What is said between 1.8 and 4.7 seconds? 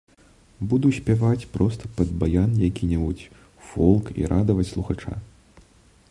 пад баян які-небудзь фолк і радаваць